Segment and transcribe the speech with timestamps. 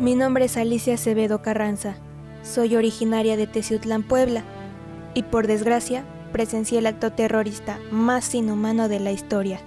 [0.00, 1.96] Mi nombre es Alicia Acevedo Carranza.
[2.44, 4.44] Soy originaria de Teciutlán, Puebla,
[5.14, 9.60] y por desgracia presencié el acto terrorista más inhumano de la historia.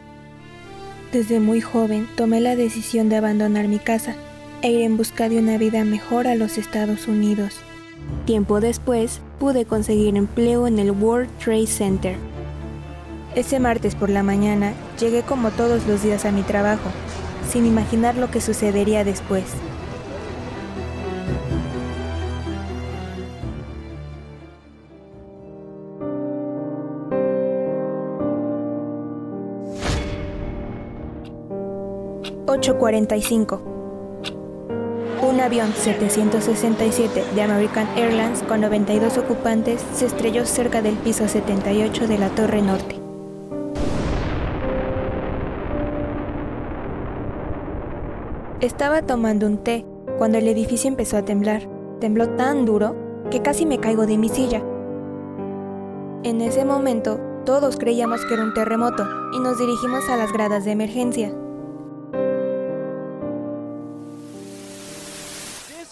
[1.12, 4.16] Desde muy joven tomé la decisión de abandonar mi casa
[4.62, 7.56] e ir en busca de una vida mejor a los Estados Unidos.
[8.26, 12.31] Tiempo después pude conseguir empleo en el World Trade Center.
[13.34, 16.90] Ese martes por la mañana llegué como todos los días a mi trabajo,
[17.50, 19.46] sin imaginar lo que sucedería después.
[32.48, 33.62] ...8.45...
[35.22, 42.08] Un avión 767 de American Airlines con 92 ocupantes se estrelló cerca del piso 78
[42.08, 43.01] de la Torre Norte.
[48.62, 49.84] Estaba tomando un té
[50.20, 51.68] cuando el edificio empezó a temblar.
[52.00, 52.96] Tembló tan duro
[53.32, 54.62] que casi me caigo de mi silla.
[56.24, 59.04] En ese momento, todos creíamos que era un terremoto
[59.34, 61.34] y nos dirigimos a las gradas de emergencia.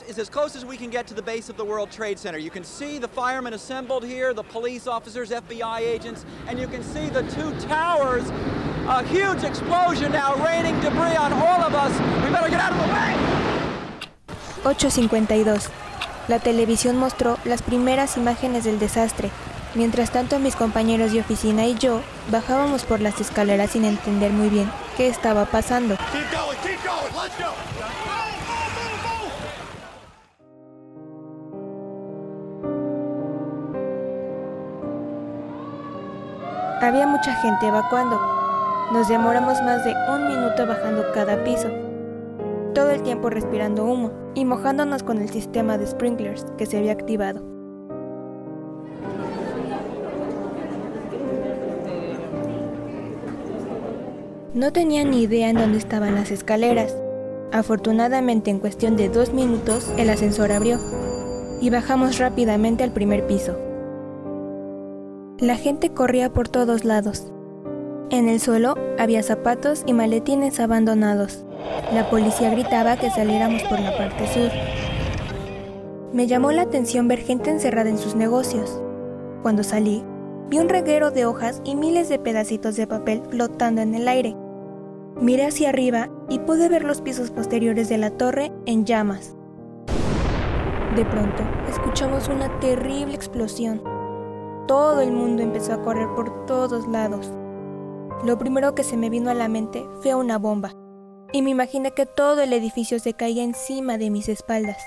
[0.07, 2.39] is as close as we can get to the base of the World Trade Center.
[2.39, 6.81] You can see the firemen assembled here, the police officers, FBI agents, and you can
[6.81, 8.23] see the two towers.
[8.89, 11.93] A huge explosion now raining debris on all of us.
[12.23, 13.13] We better get out of the way.
[14.63, 15.69] 8.52.
[16.27, 19.29] La televisión mostró las primeras imágenes del desastre.
[19.75, 22.01] Mientras tanto, mis compañeros de oficina y yo
[22.31, 25.95] bajábamos por las escaleras sin entender muy bien qué estaba pasando.
[26.11, 27.13] Keep going, keep going.
[27.13, 27.53] Let's go.
[36.81, 38.38] Había mucha gente evacuando.
[38.91, 41.67] Nos demoramos más de un minuto bajando cada piso.
[42.73, 46.93] Todo el tiempo respirando humo y mojándonos con el sistema de sprinklers que se había
[46.93, 47.43] activado.
[54.55, 56.95] No tenía ni idea en dónde estaban las escaleras.
[57.51, 60.79] Afortunadamente en cuestión de dos minutos el ascensor abrió
[61.61, 63.55] y bajamos rápidamente al primer piso.
[65.37, 67.31] La gente corría por todos lados.
[68.11, 71.45] En el suelo había zapatos y maletines abandonados.
[71.93, 74.49] La policía gritaba que saliéramos por la parte sur.
[76.11, 78.81] Me llamó la atención ver gente encerrada en sus negocios.
[79.43, 80.03] Cuando salí,
[80.49, 84.35] vi un reguero de hojas y miles de pedacitos de papel flotando en el aire.
[85.21, 89.35] Miré hacia arriba y pude ver los pisos posteriores de la torre en llamas.
[90.95, 93.81] De pronto, escuchamos una terrible explosión
[94.69, 97.31] todo el mundo empezó a correr por todos lados.
[98.25, 100.73] Lo primero que se me vino a la mente fue una bomba,
[101.31, 104.77] y me imaginé que todo el edificio se caía encima de mis espaldas.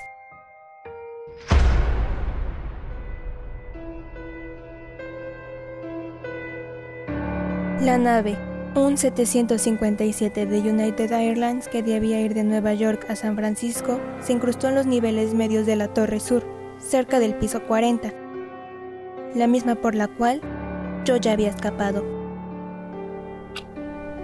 [7.81, 8.37] La nave,
[8.77, 14.33] un 757 de United Airlines que debía ir de Nueva York a San Francisco, se
[14.33, 16.45] incrustó en los niveles medios de la Torre Sur,
[16.79, 18.23] cerca del piso 40
[19.35, 20.41] la misma por la cual
[21.05, 22.22] yo ya había escapado.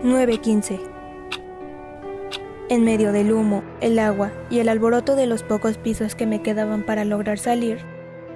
[0.05, 0.79] 9.15
[2.69, 6.41] En medio del humo, el agua y el alboroto de los pocos pisos que me
[6.41, 7.81] quedaban para lograr salir,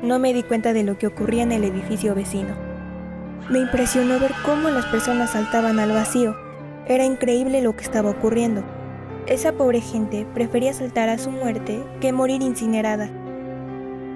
[0.03, 2.57] no me di cuenta de lo que ocurría en el edificio vecino.
[3.49, 6.35] Me impresionó ver cómo las personas saltaban al vacío.
[6.89, 8.65] Era increíble lo que estaba ocurriendo.
[9.29, 13.09] Esa pobre gente prefería saltar a su muerte que morir incinerada.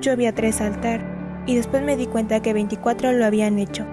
[0.00, 1.00] Yo vi a tres saltar
[1.46, 3.86] y después me di cuenta que 24 lo habían hecho.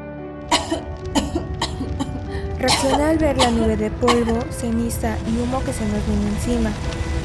[2.64, 6.72] Reaccioné al ver la nube de polvo, ceniza y humo que se nos vino encima.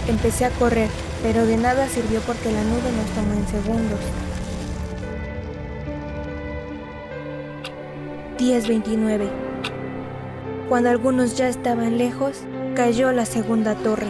[0.09, 0.89] Empecé a correr,
[1.23, 4.01] pero de nada sirvió porque la nube nos tomó en segundos.
[8.37, 9.29] 10.29
[10.69, 12.41] Cuando algunos ya estaban lejos,
[12.75, 14.09] cayó la segunda torre.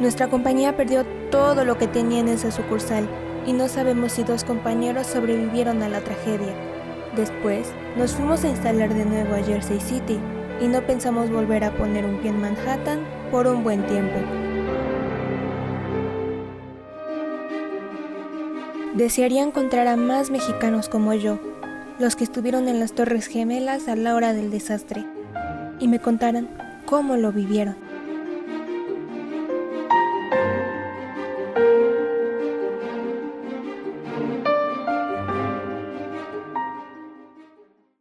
[0.00, 3.06] Nuestra compañía perdió todo lo que tenía en esa sucursal
[3.46, 6.54] y no sabemos si dos compañeros sobrevivieron a la tragedia.
[7.14, 10.18] Después, nos fuimos a instalar de nuevo a Jersey City
[10.60, 13.00] y no pensamos volver a poner un pie en Manhattan
[13.30, 14.16] por un buen tiempo.
[18.94, 21.38] Desearía encontrar a más mexicanos como yo,
[21.98, 25.04] los que estuvieron en las Torres Gemelas a la hora del desastre,
[25.78, 26.48] y me contaran
[26.86, 27.85] cómo lo vivieron.